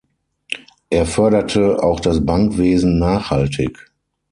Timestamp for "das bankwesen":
1.99-2.97